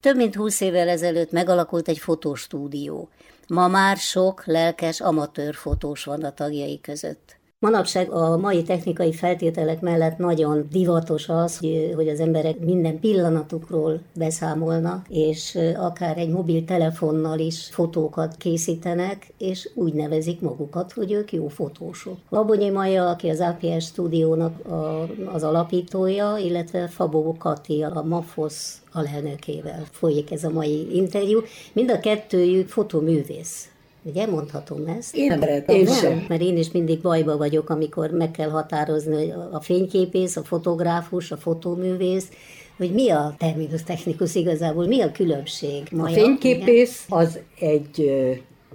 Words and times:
Több 0.00 0.16
mint 0.16 0.34
húsz 0.34 0.60
évvel 0.60 0.88
ezelőtt 0.88 1.30
megalakult 1.30 1.88
egy 1.88 1.98
fotostúdió. 1.98 3.08
Ma 3.48 3.68
már 3.68 3.96
sok 3.96 4.46
lelkes 4.46 5.00
amatőr 5.00 5.54
fotós 5.54 6.04
van 6.04 6.24
a 6.24 6.34
tagjai 6.34 6.80
között. 6.80 7.39
Manapság 7.62 8.10
a 8.10 8.36
mai 8.36 8.62
technikai 8.62 9.12
feltételek 9.12 9.80
mellett 9.80 10.18
nagyon 10.18 10.66
divatos 10.70 11.28
az, 11.28 11.58
hogy 11.94 12.08
az 12.08 12.20
emberek 12.20 12.58
minden 12.58 13.00
pillanatukról 13.00 14.00
beszámolnak, 14.14 15.06
és 15.08 15.58
akár 15.76 16.18
egy 16.18 16.28
mobiltelefonnal 16.28 17.38
is 17.38 17.68
fotókat 17.70 18.36
készítenek, 18.36 19.32
és 19.38 19.70
úgy 19.74 19.92
nevezik 19.92 20.40
magukat, 20.40 20.92
hogy 20.92 21.12
ők 21.12 21.32
jó 21.32 21.48
fotósok. 21.48 22.16
Labonyi 22.28 22.70
Maja, 22.70 23.08
aki 23.08 23.28
az 23.28 23.40
APS 23.40 23.84
stúdiónak 23.84 24.66
a, 24.66 25.08
az 25.32 25.42
alapítója, 25.42 26.36
illetve 26.36 26.88
Fabó 26.88 27.36
Kati, 27.38 27.82
a 27.82 28.02
MAFOS 28.02 28.72
alelnökével 28.92 29.84
folyik 29.90 30.30
ez 30.30 30.44
a 30.44 30.50
mai 30.50 30.96
interjú. 30.96 31.40
Mind 31.72 31.90
a 31.90 32.00
kettőjük 32.00 32.68
fotoművész. 32.68 33.68
Ugye 34.02 34.26
mondhatom 34.26 34.86
ezt? 34.86 35.16
Én 35.16 35.26
nem 35.26 35.64
én 35.66 35.86
sem. 35.86 36.24
Mert 36.28 36.40
én 36.42 36.56
is 36.56 36.70
mindig 36.70 37.00
bajba 37.00 37.36
vagyok, 37.36 37.70
amikor 37.70 38.10
meg 38.10 38.30
kell 38.30 38.50
határozni 38.50 39.14
hogy 39.14 39.32
a 39.52 39.60
fényképész, 39.60 40.36
a 40.36 40.44
fotográfus, 40.44 41.30
a 41.30 41.36
fotóművész, 41.36 42.28
hogy 42.76 42.92
mi 42.92 43.10
a 43.10 43.34
terminus 43.38 43.82
technikus 43.82 44.34
igazából, 44.34 44.86
mi 44.86 45.00
a 45.00 45.12
különbség? 45.12 45.82
Maja? 45.90 46.16
A 46.16 46.20
fényképész 46.20 47.04
Igen? 47.06 47.20
az 47.20 47.38
egy 47.58 48.12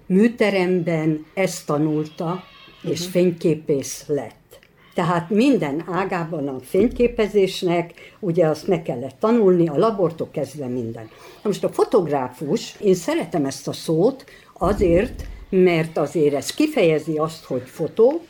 műteremben 0.06 1.26
ezt 1.34 1.66
tanulta, 1.66 2.44
és 2.82 3.00
uh-huh. 3.00 3.12
fényképész 3.12 4.04
lett. 4.08 4.60
Tehát 4.94 5.30
minden 5.30 5.84
ágában 5.88 6.48
a 6.48 6.60
fényképezésnek, 6.62 7.94
ugye 8.20 8.48
azt 8.48 8.68
meg 8.68 8.82
kellett 8.82 9.16
tanulni, 9.20 9.68
a 9.68 9.78
labortól 9.78 10.30
kezdve 10.32 10.68
minden. 10.68 11.04
Na 11.44 11.50
most 11.50 11.64
a 11.64 11.70
fotográfus, 11.70 12.76
én 12.80 12.96
szeretem 12.96 13.46
ezt 13.46 13.68
a 13.68 13.74
szót, 13.74 14.26
Azért, 14.58 15.26
mert 15.50 15.98
azért 15.98 16.34
ez 16.34 16.50
kifejezi 16.54 17.18
azt, 17.18 17.44
hogy 17.44 17.62
fotó, 17.66 18.22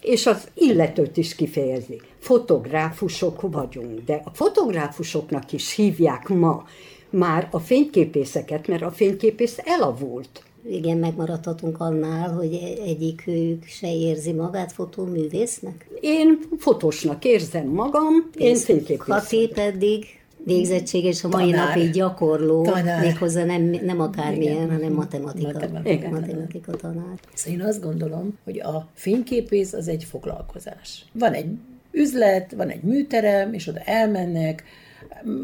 és 0.00 0.26
az 0.26 0.48
illetőt 0.54 1.16
is 1.16 1.34
kifejezi. 1.34 2.00
Fotográfusok 2.18 3.40
vagyunk, 3.40 4.04
de 4.04 4.22
a 4.24 4.30
fotográfusoknak 4.32 5.52
is 5.52 5.74
hívják 5.74 6.28
ma 6.28 6.64
már 7.10 7.48
a 7.50 7.58
fényképészeket, 7.58 8.66
mert 8.68 8.82
a 8.82 8.90
fényképész 8.90 9.58
elavult. 9.64 10.42
Igen, 10.68 10.96
megmaradhatunk 10.96 11.80
annál, 11.80 12.32
hogy 12.32 12.54
egyikük 12.86 13.64
se 13.64 13.94
érzi 13.94 14.32
magát 14.32 14.72
fotóművésznek? 14.72 15.88
Én 16.00 16.38
fotósnak 16.58 17.24
érzem 17.24 17.66
magam, 17.66 18.30
én 18.36 18.56
fényképész 18.56 19.06
Kati 19.06 19.50
pedig 19.54 20.19
végzettség, 20.44 21.04
és 21.04 21.24
a 21.24 21.28
mai 21.28 21.50
Tanár. 21.50 21.66
napig 21.66 21.90
gyakorló, 21.90 22.62
tanár. 22.62 23.00
méghozzá 23.00 23.44
nem, 23.44 23.62
nem 23.62 24.00
akármilyen, 24.00 24.54
Igen. 24.54 24.70
hanem 24.70 24.92
matematika, 24.92 25.52
matematika, 25.52 26.08
matematika 26.08 26.72
tanár. 26.72 27.18
Szóval 27.34 27.60
én 27.60 27.66
azt 27.66 27.82
gondolom, 27.82 28.38
hogy 28.44 28.60
a 28.60 28.88
fényképész 28.94 29.72
az 29.72 29.88
egy 29.88 30.04
foglalkozás. 30.04 31.04
Van 31.12 31.32
egy 31.32 31.46
üzlet, 31.92 32.52
van 32.52 32.68
egy 32.68 32.82
műterem, 32.82 33.52
és 33.52 33.66
oda 33.66 33.80
elmennek, 33.80 34.64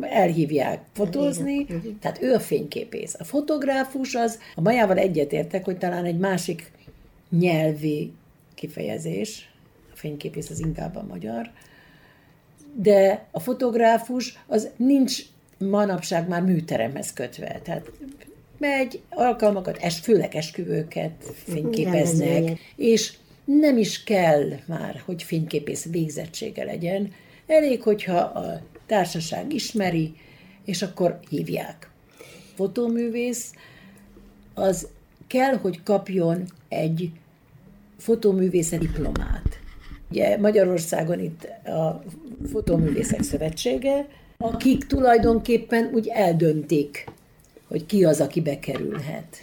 elhívják 0.00 0.80
fotózni, 0.92 1.54
Igen. 1.54 1.98
tehát 2.00 2.22
ő 2.22 2.32
a 2.32 2.40
fényképész. 2.40 3.14
A 3.18 3.24
fotográfus 3.24 4.14
az, 4.14 4.38
a 4.54 4.60
majával 4.60 4.96
egyetértek, 4.96 5.64
hogy 5.64 5.78
talán 5.78 6.04
egy 6.04 6.18
másik 6.18 6.72
nyelvi 7.30 8.12
kifejezés, 8.54 9.50
a 9.92 9.96
fényképész 9.96 10.50
az 10.50 10.60
inkább 10.60 10.96
a 10.96 11.04
magyar, 11.08 11.50
de 12.74 13.28
a 13.30 13.40
fotográfus 13.40 14.38
az 14.46 14.68
nincs 14.76 15.22
manapság 15.58 16.28
már 16.28 16.42
műteremhez 16.42 17.12
kötve. 17.12 17.60
Tehát 17.64 17.90
megy, 18.58 19.00
alkalmakat, 19.10 19.76
es, 19.76 19.98
főleg 19.98 20.34
esküvőket 20.34 21.34
fényképeznek, 21.44 22.58
és 22.76 23.12
nem 23.44 23.78
is 23.78 24.04
kell 24.04 24.52
már, 24.66 25.02
hogy 25.04 25.22
fényképész 25.22 25.86
végzettsége 25.90 26.64
legyen. 26.64 27.12
Elég, 27.46 27.82
hogyha 27.82 28.16
a 28.18 28.60
társaság 28.86 29.52
ismeri, 29.52 30.14
és 30.64 30.82
akkor 30.82 31.18
hívják. 31.28 31.90
Fotóművész 32.54 33.52
az 34.54 34.88
kell, 35.26 35.56
hogy 35.56 35.82
kapjon 35.82 36.44
egy 36.68 37.10
fotóművészet 37.98 38.78
diplomát. 38.80 39.55
Ugye 40.10 40.38
Magyarországon 40.38 41.20
itt 41.20 41.44
a 41.68 42.02
Fotóművészek 42.50 43.22
Szövetsége, 43.22 44.06
akik 44.38 44.86
tulajdonképpen 44.86 45.90
úgy 45.94 46.08
eldöntik, 46.08 47.04
hogy 47.68 47.86
ki 47.86 48.04
az, 48.04 48.20
aki 48.20 48.40
bekerülhet. 48.40 49.36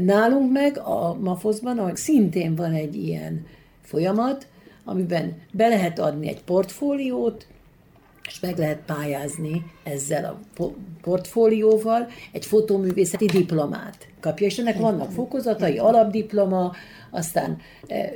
Nálunk 0.00 0.52
meg 0.52 0.78
a 0.78 1.16
Mafoszban, 1.20 1.78
ahol 1.78 1.96
szintén 1.96 2.54
van 2.54 2.72
egy 2.72 2.96
ilyen 2.96 3.46
folyamat, 3.82 4.46
amiben 4.84 5.36
be 5.52 5.68
lehet 5.68 5.98
adni 5.98 6.28
egy 6.28 6.42
portfóliót, 6.42 7.46
és 8.28 8.40
meg 8.40 8.58
lehet 8.58 8.78
pályázni 8.86 9.64
ezzel 9.82 10.24
a 10.24 10.64
portfólióval 11.02 12.08
egy 12.32 12.46
fotóművészeti 12.46 13.26
diplomát 13.26 14.08
kapja, 14.20 14.46
és 14.46 14.58
ennek 14.58 14.78
vannak 14.78 15.10
fokozatai, 15.10 15.78
alapdiploma, 15.78 16.72
aztán 17.10 17.58
eh, 17.86 18.12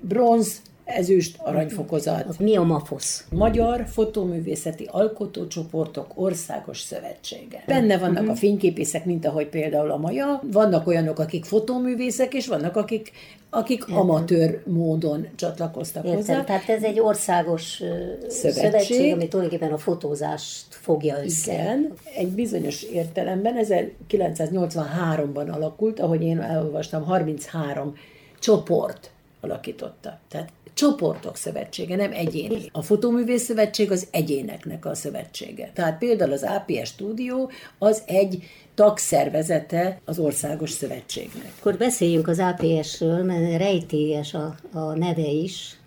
bronz, 0.00 0.62
ezüst 0.84 1.36
aranyfokozat. 1.38 2.38
Mi 2.38 2.56
a 2.56 2.62
MAFOSZ? 2.62 3.24
Magyar 3.30 3.86
Fotóművészeti 3.86 4.88
Alkotócsoportok 4.90 6.06
Országos 6.14 6.80
Szövetsége. 6.80 7.62
Benne 7.66 7.98
vannak 7.98 8.18
uh-huh. 8.18 8.30
a 8.30 8.36
fényképészek, 8.36 9.04
mint 9.04 9.26
ahogy 9.26 9.46
például 9.46 9.90
a 9.90 9.96
Maja, 9.96 10.40
vannak 10.52 10.86
olyanok, 10.86 11.18
akik 11.18 11.44
fotóművészek, 11.44 12.34
és 12.34 12.46
vannak, 12.46 12.76
akik, 12.76 13.12
akik 13.50 13.80
Értem. 13.80 13.96
amatőr 13.96 14.62
módon 14.66 15.26
csatlakoztak 15.34 16.04
Értem. 16.04 16.18
hozzá. 16.18 16.44
Tehát 16.44 16.68
ez 16.68 16.82
egy 16.82 17.00
országos 17.00 17.82
szövetség, 18.28 18.62
szövetség 18.64 19.12
ami 19.12 19.28
tulajdonképpen 19.28 19.72
a 19.72 19.78
fotózást 19.78 20.66
fogja 20.68 21.22
össze. 21.24 21.52
Igen, 21.52 21.92
egy 22.16 22.28
bizonyos 22.28 22.82
értelemben 22.82 23.54
1983-ban 23.60 25.50
alakult, 25.50 26.00
ahogy 26.00 26.22
én 26.22 26.40
elolvastam, 26.40 27.04
33 27.04 27.94
csoport 28.38 29.10
alakította. 29.40 30.18
Tehát 30.28 30.48
csoportok 30.74 31.36
szövetsége, 31.36 31.96
nem 31.96 32.12
egyéni. 32.12 32.68
A 32.72 32.82
Fotóművész 32.82 33.42
Szövetség 33.42 33.90
az 33.90 34.06
egyéneknek 34.10 34.86
a 34.86 34.94
szövetsége. 34.94 35.70
Tehát 35.74 35.98
például 35.98 36.32
az 36.32 36.42
APS 36.42 36.88
Stúdió 36.88 37.50
az 37.78 38.02
egy 38.06 38.42
tagszervezete 38.74 40.00
az 40.04 40.18
Országos 40.18 40.70
Szövetségnek. 40.70 41.52
Akkor 41.58 41.76
beszéljünk 41.76 42.28
az 42.28 42.38
APS-ről, 42.38 43.22
mert 43.22 43.58
rejtélyes 43.58 44.34
a, 44.34 44.54
a 44.72 44.94
neve 44.94 45.28
is. 45.28 45.78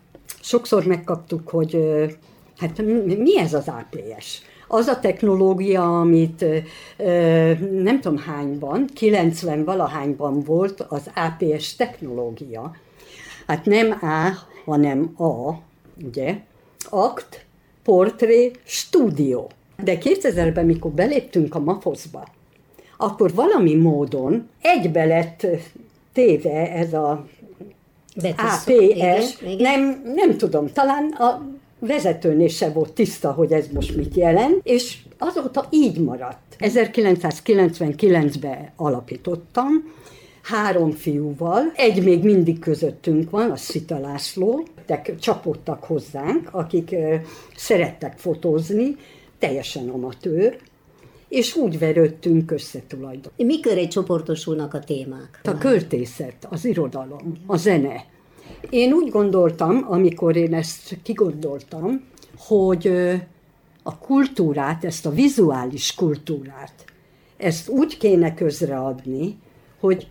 Sokszor 0.41 0.85
megkaptuk, 0.85 1.49
hogy 1.49 1.77
hát 2.57 2.81
mi 3.05 3.39
ez 3.39 3.53
az 3.53 3.67
APS? 3.67 4.41
az 4.67 4.87
a 4.87 4.99
technológia, 4.99 5.99
amit 5.99 6.45
nem 7.71 8.01
tudom 8.01 8.17
hányban, 8.17 8.85
90 8.93 9.63
valahányban 9.63 10.43
volt 10.43 10.85
az 10.89 11.11
APS 11.15 11.75
technológia. 11.75 12.75
Hát 13.47 13.65
nem 13.65 13.97
A, 14.01 14.31
hanem 14.65 15.13
A, 15.17 15.53
ugye, 16.05 16.35
akt, 16.89 17.45
portré, 17.83 18.51
stúdió. 18.63 19.49
De 19.83 19.97
2000-ben, 20.01 20.65
mikor 20.65 20.91
beléptünk 20.91 21.55
a 21.55 21.59
Mafoszba, 21.59 22.27
akkor 22.97 23.33
valami 23.33 23.75
módon 23.75 24.49
egybe 24.61 25.05
lett 25.05 25.47
téve 26.13 26.71
ez 26.71 26.93
a 26.93 27.25
APS, 28.35 28.67
igen, 28.67 29.23
igen. 29.41 29.57
Nem, 29.57 30.01
nem 30.15 30.37
tudom, 30.37 30.71
talán 30.71 31.11
a 31.11 31.45
vezetőnél 31.79 32.47
se 32.47 32.69
volt 32.69 32.93
tiszta, 32.93 33.31
hogy 33.31 33.51
ez 33.51 33.67
most 33.73 33.95
mit 33.95 34.15
jelent, 34.15 34.59
és 34.63 34.97
azóta 35.17 35.67
így 35.69 35.99
maradt. 35.99 36.55
1999-ben 36.59 38.71
alapítottam, 38.75 39.93
három 40.47 40.91
fiúval, 40.91 41.71
egy 41.75 42.03
még 42.03 42.23
mindig 42.23 42.59
közöttünk 42.59 43.29
van, 43.29 43.51
a 43.51 43.55
Szita 43.55 43.99
László, 43.99 44.67
csapódtak 45.19 45.83
hozzánk, 45.83 46.49
akik 46.51 46.95
szerettek 47.55 48.17
fotózni, 48.17 48.95
teljesen 49.39 49.89
amatőr, 49.89 50.57
és 51.27 51.55
úgy 51.55 51.79
verődtünk 51.79 52.51
össze 52.51 52.79
tulajdonképpen. 52.87 53.45
Mikor 53.45 53.87
csoportosulnak 53.87 54.73
a 54.73 54.79
témák? 54.79 55.39
A 55.43 55.57
költészet, 55.57 56.47
az 56.49 56.65
irodalom, 56.65 57.37
a 57.45 57.57
zene. 57.57 58.05
Én 58.69 58.93
úgy 58.93 59.09
gondoltam, 59.09 59.85
amikor 59.89 60.35
én 60.35 60.53
ezt 60.53 60.97
kigondoltam, 61.03 62.03
hogy 62.37 62.87
a 63.83 63.97
kultúrát, 63.97 64.85
ezt 64.85 65.05
a 65.05 65.11
vizuális 65.11 65.95
kultúrát, 65.95 66.85
ezt 67.37 67.69
úgy 67.69 67.97
kéne 67.97 68.33
közreadni, 68.33 69.37
hogy 69.79 70.07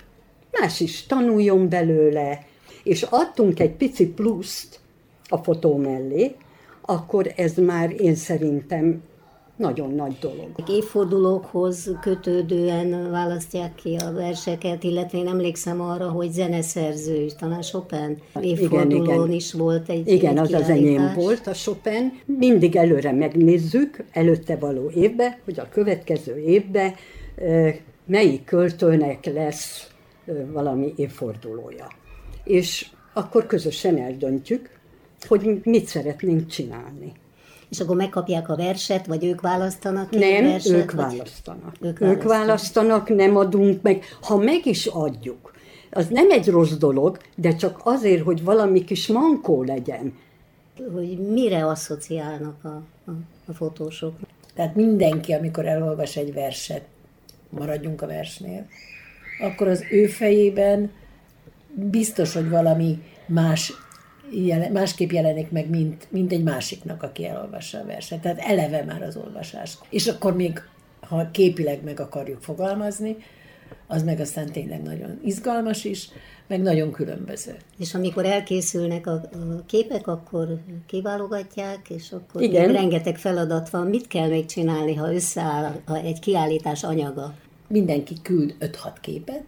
más 0.60 0.80
is 0.80 1.06
tanuljon 1.06 1.68
belőle, 1.68 2.46
és 2.82 3.02
adtunk 3.02 3.60
egy 3.60 3.72
pici 3.72 4.08
pluszt 4.08 4.80
a 5.28 5.36
fotó 5.36 5.76
mellé, 5.76 6.34
akkor 6.80 7.32
ez 7.36 7.54
már 7.54 8.00
én 8.00 8.14
szerintem 8.14 9.02
nagyon 9.56 9.94
nagy 9.94 10.16
dolog. 10.20 10.48
Évfordulókhoz 10.68 11.90
kötődően 12.00 13.10
választják 13.10 13.74
ki 13.74 13.96
a 13.96 14.12
verseket, 14.12 14.82
illetve 14.82 15.18
én 15.18 15.26
emlékszem 15.26 15.80
arra, 15.80 16.08
hogy 16.08 16.30
zeneszerző 16.30 17.26
talán 17.38 17.60
Chopin 17.60 18.16
évfordulón 18.40 19.04
igen, 19.04 19.14
igen. 19.14 19.32
is 19.32 19.52
volt 19.52 19.88
egy 19.88 20.08
Igen, 20.08 20.38
egy 20.38 20.54
az 20.54 20.62
az 20.62 20.68
enyém 20.68 21.12
volt, 21.14 21.46
a 21.46 21.52
Chopin. 21.52 22.12
Mindig 22.24 22.76
előre 22.76 23.12
megnézzük, 23.12 24.04
előtte 24.12 24.56
való 24.56 24.90
évbe, 24.90 25.38
hogy 25.44 25.58
a 25.58 25.68
következő 25.68 26.36
évbe 26.38 26.94
melyik 28.06 28.44
költőnek 28.44 29.24
lesz 29.34 29.86
valami 30.52 30.92
évfordulója. 30.96 31.88
És 32.44 32.86
akkor 33.12 33.46
közösen 33.46 33.98
eldöntjük, 33.98 34.70
hogy 35.28 35.60
mit 35.64 35.86
szeretnénk 35.86 36.46
csinálni. 36.46 37.12
És 37.70 37.80
akkor 37.80 37.96
megkapják 37.96 38.48
a 38.48 38.56
verset, 38.56 39.06
vagy 39.06 39.24
ők 39.24 39.40
választanak 39.40 40.10
ki 40.10 40.18
Nem, 40.18 40.44
verset, 40.44 40.72
ők 40.72 40.92
vagy... 40.92 41.04
választanak. 41.04 41.76
Ők 41.80 41.98
választanak. 41.98 42.16
Ők 42.16 42.22
választanak, 42.22 43.08
nem 43.08 43.36
adunk 43.36 43.82
meg. 43.82 44.04
Ha 44.20 44.36
meg 44.36 44.66
is 44.66 44.86
adjuk, 44.86 45.52
az 45.90 46.06
nem 46.08 46.30
egy 46.30 46.48
rossz 46.48 46.72
dolog, 46.72 47.18
de 47.34 47.54
csak 47.54 47.80
azért, 47.84 48.22
hogy 48.22 48.44
valami 48.44 48.84
kis 48.84 49.06
mankó 49.06 49.62
legyen. 49.62 50.14
Hogy 50.94 51.18
mire 51.18 51.66
asszociálnak 51.66 52.64
a, 52.64 52.82
a, 53.10 53.14
a 53.46 53.52
fotósok. 53.52 54.14
Tehát 54.54 54.74
mindenki, 54.74 55.32
amikor 55.32 55.66
elolvas 55.66 56.16
egy 56.16 56.32
verset, 56.32 56.84
maradjunk 57.48 58.02
a 58.02 58.06
versnél, 58.06 58.66
akkor 59.40 59.68
az 59.68 59.84
ő 59.90 60.06
fejében 60.06 60.90
biztos, 61.74 62.32
hogy 62.32 62.48
valami 62.48 63.02
más 63.26 63.72
jelen, 64.30 64.72
másképp 64.72 65.10
jelenik 65.10 65.50
meg, 65.50 65.70
mint, 65.70 66.06
mint 66.10 66.32
egy 66.32 66.42
másiknak, 66.42 67.02
aki 67.02 67.26
elolvassa 67.26 67.78
a 67.78 67.84
verset. 67.84 68.20
Tehát 68.20 68.38
eleve 68.38 68.84
már 68.84 69.02
az 69.02 69.16
olvasás. 69.16 69.78
És 69.90 70.06
akkor 70.06 70.36
még, 70.36 70.62
ha 71.00 71.30
képileg 71.30 71.84
meg 71.84 72.00
akarjuk 72.00 72.42
fogalmazni, 72.42 73.16
az 73.86 74.02
meg 74.02 74.20
aztán 74.20 74.52
tényleg 74.52 74.82
nagyon 74.82 75.20
izgalmas 75.24 75.84
is, 75.84 76.08
meg 76.46 76.60
nagyon 76.60 76.90
különböző. 76.92 77.56
És 77.78 77.94
amikor 77.94 78.24
elkészülnek 78.24 79.06
a, 79.06 79.12
a 79.12 79.64
képek, 79.66 80.06
akkor 80.06 80.60
kiválogatják, 80.86 81.90
és 81.90 82.12
akkor 82.12 82.42
Igen. 82.42 82.72
rengeteg 82.72 83.16
feladat 83.16 83.70
van. 83.70 83.86
Mit 83.86 84.06
kell 84.06 84.28
még 84.28 84.46
csinálni, 84.46 84.94
ha 84.94 85.14
összeáll 85.14 85.72
egy 86.02 86.18
kiállítás 86.18 86.84
anyaga? 86.84 87.34
Mindenki 87.68 88.14
küld 88.22 88.54
5-6 88.60 88.72
képet, 89.00 89.42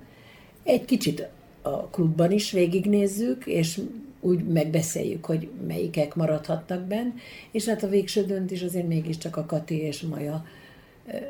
egy 0.63 0.85
kicsit 0.85 1.29
a 1.63 1.87
klubban 1.87 2.33
is 2.33 2.53
végignézzük, 2.53 3.47
és 3.47 3.81
úgy 4.21 4.45
megbeszéljük, 4.45 5.25
hogy 5.25 5.49
melyikek 5.67 6.15
maradhatnak 6.15 6.83
benn, 6.83 7.11
és 7.51 7.65
hát 7.65 7.83
a 7.83 7.89
végső 7.89 8.25
döntés 8.25 8.63
azért 8.63 8.89
mégiscsak 8.89 9.37
a 9.37 9.47
Kati 9.47 9.81
és 9.81 10.01
Maja, 10.01 10.45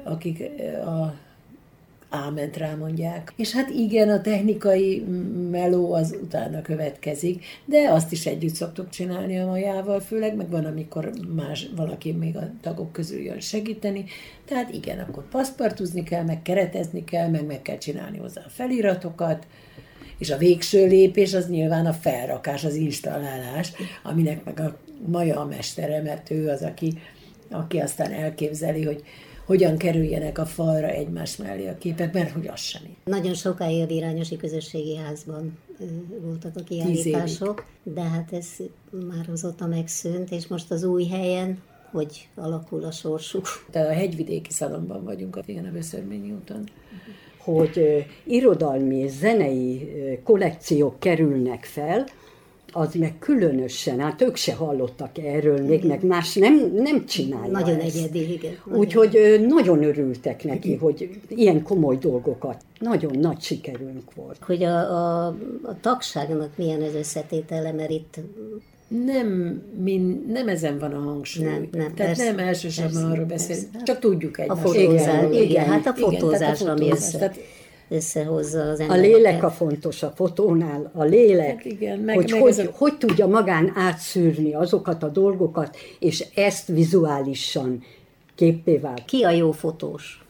akik 0.04 0.42
a 0.84 1.14
áment 2.10 2.56
rámondják. 2.56 3.32
És 3.36 3.52
hát 3.52 3.70
igen, 3.70 4.08
a 4.08 4.20
technikai 4.20 5.04
meló 5.50 5.92
az 5.92 6.16
utána 6.22 6.62
következik, 6.62 7.44
de 7.64 7.88
azt 7.90 8.12
is 8.12 8.26
együtt 8.26 8.54
szoktuk 8.54 8.88
csinálni 8.88 9.38
a 9.38 9.46
Majával, 9.46 10.00
főleg, 10.00 10.36
meg 10.36 10.50
van, 10.50 10.64
amikor 10.64 11.12
más, 11.36 11.68
valaki 11.76 12.12
még 12.12 12.36
a 12.36 12.50
tagok 12.60 12.92
közül 12.92 13.20
jön 13.20 13.40
segíteni. 13.40 14.04
Tehát 14.44 14.74
igen, 14.74 14.98
akkor 14.98 15.28
paszpartuzni 15.28 16.02
kell, 16.02 16.24
meg 16.24 16.42
keretezni 16.42 17.04
kell, 17.04 17.28
meg 17.28 17.46
meg 17.46 17.62
kell 17.62 17.78
csinálni 17.78 18.18
hozzá 18.18 18.42
a 18.46 18.50
feliratokat, 18.50 19.46
és 20.18 20.30
a 20.30 20.36
végső 20.36 20.86
lépés 20.86 21.34
az 21.34 21.48
nyilván 21.48 21.86
a 21.86 21.92
felrakás, 21.92 22.64
az 22.64 22.74
installálás, 22.74 23.72
aminek 24.02 24.44
meg 24.44 24.60
a 24.60 24.76
Maja 25.06 25.40
a 25.40 25.44
mestere, 25.44 26.02
mert 26.02 26.30
ő 26.30 26.48
az, 26.48 26.62
aki, 26.62 26.98
aki 27.50 27.78
aztán 27.78 28.12
elképzeli, 28.12 28.84
hogy 28.84 29.02
hogyan 29.48 29.76
kerüljenek 29.76 30.38
a 30.38 30.46
falra 30.46 30.86
egymás 30.86 31.36
mellé 31.36 31.68
a 31.68 31.78
képek, 31.78 32.12
mert 32.12 32.30
hogy 32.30 32.46
az 32.46 32.60
sem. 32.60 32.82
Nagyon 33.04 33.34
sokáig 33.34 33.82
a 33.82 33.86
Virányosi 33.86 34.36
Közösségi 34.36 34.96
Házban 34.96 35.58
voltak 36.20 36.56
a 36.56 36.60
kiállítások, 36.60 37.64
de 37.82 38.02
hát 38.02 38.32
ez 38.32 38.46
már 38.90 39.28
azóta 39.32 39.66
megszűnt, 39.66 40.30
és 40.30 40.46
most 40.46 40.70
az 40.70 40.82
új 40.82 41.06
helyen 41.06 41.58
hogy 41.90 42.28
alakul 42.34 42.84
a 42.84 42.90
sorsuk. 42.90 43.46
Tehát 43.70 43.88
a 43.88 43.92
hegyvidéki 43.92 44.52
szalomban 44.52 45.04
vagyunk 45.04 45.36
a 45.36 45.40
a 45.46 45.72
Veszörményi 45.72 46.32
úton. 46.32 46.68
Hogy 47.38 48.04
irodalmi 48.24 48.96
és 48.96 49.10
zenei 49.10 49.90
kollekciók 50.24 51.00
kerülnek 51.00 51.64
fel, 51.64 52.06
az 52.72 52.94
meg 52.94 53.18
különösen, 53.18 54.00
hát 54.00 54.22
ők 54.22 54.36
se 54.36 54.54
hallottak 54.54 55.18
erről, 55.18 55.66
még 55.66 55.84
meg 55.84 56.04
más 56.04 56.34
nem, 56.34 56.72
nem 56.74 57.06
csinálja 57.06 57.50
Nagyon 57.50 57.78
ezt. 57.78 57.96
egyedi, 57.96 58.32
igen. 58.32 58.52
Úgyhogy 58.64 59.44
nagyon 59.48 59.82
örültek 59.82 60.44
neki, 60.44 60.74
hogy 60.74 61.20
ilyen 61.28 61.62
komoly 61.62 61.96
dolgokat, 61.96 62.64
nagyon 62.78 63.18
nagy 63.18 63.40
sikerünk 63.40 64.14
volt. 64.14 64.36
Hogy 64.40 64.62
a, 64.62 64.76
a, 64.76 65.26
a 65.62 65.80
tagságnak 65.80 66.50
milyen 66.56 66.82
az 66.82 66.94
összetétele, 66.94 67.72
mert 67.72 67.90
itt 67.90 68.18
nem, 68.88 69.60
min, 69.82 70.24
nem 70.32 70.48
ezen 70.48 70.78
van 70.78 70.92
a 70.92 70.98
hangsúly. 70.98 71.44
Nem, 71.44 71.52
nem, 71.54 71.70
Tehát 71.70 71.94
persze, 71.94 72.24
nem 72.24 72.38
elsősorban 72.38 73.10
arról 73.10 73.24
beszélünk, 73.24 73.82
csak 73.82 73.98
tudjuk 73.98 74.38
egymást. 74.38 74.64
A 74.64 74.68
fotózás, 74.68 75.24
igen, 75.30 75.42
igen, 75.42 75.64
hát 75.64 75.86
a 75.86 75.94
fotózás, 75.94 76.60
igen, 76.60 76.72
ami 76.72 76.90
össze. 76.90 77.18
Tehát, 77.18 77.38
összehozza 77.88 78.60
az 78.60 78.80
embereket. 78.80 78.90
A 78.90 79.16
lélek 79.16 79.42
a 79.42 79.50
fontos 79.50 80.02
a 80.02 80.12
fotónál, 80.16 80.90
a 80.94 81.04
lélek, 81.04 81.56
hát 81.56 81.64
igen, 81.64 81.98
meg, 81.98 82.16
hogy, 82.16 82.30
meg 82.30 82.40
hogy, 82.40 82.60
a... 82.60 82.70
hogy 82.72 82.98
tudja 82.98 83.26
magán 83.26 83.72
átszűrni 83.74 84.54
azokat 84.54 85.02
a 85.02 85.08
dolgokat, 85.08 85.76
és 85.98 86.26
ezt 86.34 86.66
vizuálisan 86.66 87.82
képpé 88.34 88.76
vált. 88.76 89.04
Ki 89.04 89.22
a 89.22 89.30
jó 89.30 89.52
fotós? 89.52 90.22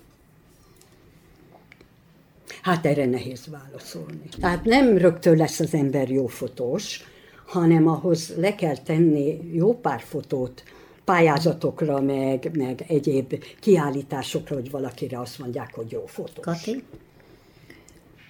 Hát 2.62 2.87
erre 2.87 3.06
nehéz 3.06 3.46
válaszolni. 3.50 4.22
Tehát 4.40 4.64
nem 4.64 4.99
rögtön 4.99 5.37
lesz 5.37 5.61
az 5.61 5.75
ember 5.75 6.11
jó 6.11 6.26
fotós, 6.26 7.04
hanem 7.46 7.88
ahhoz 7.88 8.34
le 8.37 8.54
kell 8.54 8.76
tenni 8.76 9.50
jó 9.52 9.75
pár 9.75 10.00
fotót, 10.00 10.62
pályázatokra, 11.04 12.00
meg, 12.00 12.50
meg 12.52 12.84
egyéb 12.88 13.44
kiállításokra, 13.61 14.54
hogy 14.54 14.70
valakire 14.70 15.20
azt 15.20 15.38
mondják, 15.38 15.75
hogy 15.75 15.90
jó 15.90 16.06
fotós. 16.06 16.44
Kati? 16.44 16.82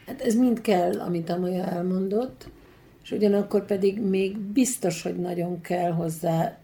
Hát 0.08 0.20
ez 0.20 0.34
mind 0.34 0.60
kell, 0.60 1.00
amit 1.00 1.30
Amaya 1.30 1.64
elmondott, 1.64 2.48
és 3.02 3.10
ugyanakkor 3.10 3.64
pedig 3.64 4.00
még 4.00 4.38
biztos, 4.38 5.02
hogy 5.02 5.16
nagyon 5.16 5.60
kell 5.60 5.90
hozzá 5.90 6.58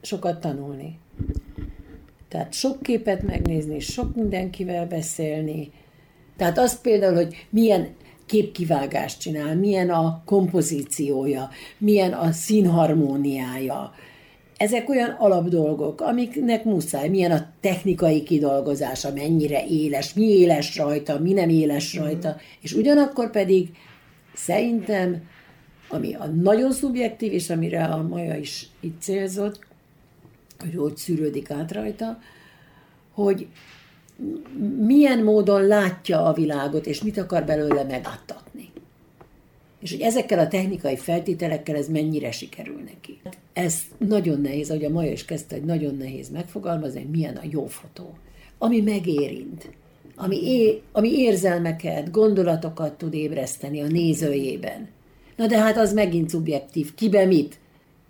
sokat 0.00 0.40
tanulni. 0.40 0.98
Tehát 2.28 2.52
sok 2.52 2.82
képet 2.82 3.22
megnézni, 3.22 3.80
sok 3.80 4.14
mindenkivel 4.14 4.86
beszélni. 4.86 5.70
Tehát 6.36 6.58
az 6.58 6.80
például, 6.80 7.14
hogy 7.14 7.46
milyen 7.50 7.88
képkivágást 8.26 9.20
csinál, 9.20 9.56
milyen 9.56 9.90
a 9.90 10.22
kompozíciója, 10.24 11.48
milyen 11.78 12.12
a 12.12 12.32
színharmóniája, 12.32 13.94
ezek 14.56 14.88
olyan 14.88 15.10
alapdolgok, 15.10 16.00
amiknek 16.00 16.64
muszáj, 16.64 17.08
milyen 17.08 17.30
a 17.30 17.46
technikai 17.60 18.22
kidolgozása, 18.22 19.12
mennyire 19.12 19.66
éles, 19.66 20.14
mi 20.14 20.24
éles 20.24 20.76
rajta, 20.76 21.18
mi 21.18 21.32
nem 21.32 21.48
éles 21.48 21.94
mhm. 21.94 22.02
rajta, 22.02 22.28
mm. 22.28 22.40
és 22.60 22.72
ugyanakkor 22.72 23.30
pedig 23.30 23.68
szerintem, 24.34 25.22
ami 25.88 26.14
a 26.14 26.26
nagyon 26.26 26.72
szubjektív, 26.72 27.32
és 27.32 27.50
amire 27.50 27.84
a 27.84 28.02
Maja 28.02 28.36
is 28.36 28.68
itt 28.80 29.00
célzott, 29.00 29.66
hogy 30.58 30.74
hogy 30.74 30.96
szűrődik 30.96 31.50
át 31.50 31.72
rajta, 31.72 32.18
hogy 33.12 33.46
milyen 34.78 35.22
módon 35.22 35.66
látja 35.66 36.24
a 36.24 36.32
világot, 36.32 36.86
és 36.86 37.02
mit 37.02 37.18
akar 37.18 37.44
belőle 37.44 37.84
megadtatni 37.84 38.65
és 39.80 39.90
hogy 39.90 40.00
ezekkel 40.00 40.38
a 40.38 40.48
technikai 40.48 40.96
feltételekkel 40.96 41.76
ez 41.76 41.88
mennyire 41.88 42.30
sikerül 42.30 42.80
neki. 42.84 43.18
Ez 43.52 43.80
nagyon 43.98 44.40
nehéz, 44.40 44.70
ahogy 44.70 44.84
a 44.84 44.90
Maja 44.90 45.12
is 45.12 45.24
kezdte, 45.24 45.54
hogy 45.54 45.64
nagyon 45.64 45.96
nehéz 45.96 46.30
megfogalmazni, 46.30 47.00
hogy 47.00 47.10
milyen 47.10 47.36
a 47.36 47.46
jó 47.50 47.66
fotó, 47.66 48.14
ami 48.58 48.80
megérint, 48.80 49.70
ami, 50.16 50.50
é, 50.50 50.80
ami 50.92 51.18
érzelmeket, 51.18 52.10
gondolatokat 52.10 52.92
tud 52.92 53.14
ébreszteni 53.14 53.80
a 53.80 53.86
nézőjében. 53.86 54.88
Na 55.36 55.46
de 55.46 55.58
hát 55.58 55.76
az 55.76 55.92
megint 55.92 56.30
szubjektív. 56.30 56.94
Kibe 56.94 57.24
mit? 57.24 57.58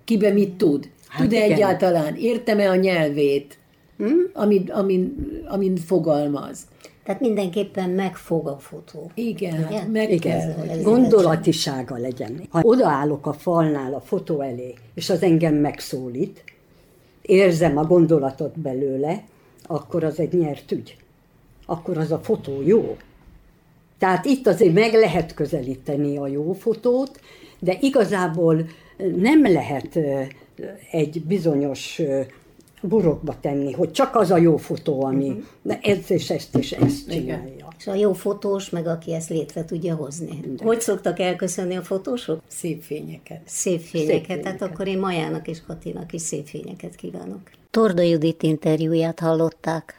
Kibe 0.05 0.31
mit 0.31 0.53
tud? 0.53 0.91
Hát 1.09 1.23
Tud-e 1.23 1.43
egyáltalán? 1.43 2.17
Értem-e 2.17 2.71
a 2.71 2.75
nyelvét, 2.75 3.59
hm? 3.97 4.13
amin, 4.33 4.71
amin, 4.71 5.15
amin 5.49 5.77
fogalmaz? 5.77 6.67
Tehát 7.07 7.21
mindenképpen 7.21 7.91
megfog 7.91 8.47
a 8.47 8.59
fotó. 8.59 9.11
Igen, 9.15 9.65
Ugye? 9.69 9.85
meg 9.87 10.11
Igen. 10.13 10.55
kell. 10.57 10.83
Gondolatisága 10.83 11.97
legyen. 11.97 12.47
Ha 12.49 12.61
odaállok 12.63 13.27
a 13.27 13.33
falnál 13.33 13.95
a 13.95 14.01
fotó 14.01 14.41
elé, 14.41 14.75
és 14.95 15.11
az 15.11 15.23
engem 15.23 15.55
megszólít, 15.55 16.45
érzem 17.23 17.79
a 17.79 17.85
gondolatot 17.85 18.59
belőle, 18.59 19.23
akkor 19.67 20.05
az 20.05 20.21
egy 20.21 20.33
nyert 20.33 20.73
ügy. 20.73 20.97
Akkor 21.67 21.99
az 21.99 22.13
a 22.13 22.19
fotó 22.19 22.63
jó. 22.65 22.97
Tehát 23.99 24.25
itt 24.25 24.47
azért 24.47 24.75
meg 24.75 24.93
lehet 24.93 25.35
közelíteni 25.35 26.17
a 26.17 26.27
jó 26.27 26.53
fotót, 26.53 27.21
de 27.59 27.77
igazából 27.81 28.69
nem 29.17 29.43
lehet 29.43 29.99
egy 30.91 31.23
bizonyos 31.23 32.03
burokba 32.83 33.37
tenni, 33.41 33.73
hogy 33.73 33.91
csak 33.91 34.15
az 34.15 34.31
a 34.31 34.37
jó 34.37 34.57
fotó, 34.57 35.05
ami 35.05 35.29
uh-huh. 35.29 35.45
de 35.63 35.79
ezt 35.83 36.11
és 36.11 36.31
ezt 36.31 36.57
és 36.57 36.73
ezt 36.73 37.11
csinálja. 37.11 37.45
Igen. 37.45 37.65
És 37.79 37.87
a 37.87 37.95
jó 37.95 38.13
fotós, 38.13 38.71
meg 38.71 38.87
aki 38.87 39.15
ezt 39.15 39.29
létre 39.29 39.65
tudja 39.65 39.95
hozni. 39.95 40.41
De. 40.57 40.65
Hogy 40.65 40.81
szoktak 40.81 41.21
elköszönni 41.21 41.77
a 41.77 41.83
fotósok? 41.83 42.41
Szép 42.49 42.83
fényeket. 42.83 43.41
Szép 43.45 43.81
fényeket, 43.81 44.15
szép 44.15 44.25
fényeket. 44.25 44.41
tehát 44.43 44.63
akkor 44.63 44.87
én 44.87 44.99
Majának 44.99 45.49
és 45.49 45.63
Katinak 45.67 46.13
is 46.13 46.23
szép 46.23 46.47
fényeket 46.47 46.95
kívánok. 46.95 47.41
Torda 47.71 48.03
Judit 48.03 48.43
interjúját 48.43 49.21
hallották. 49.21 49.99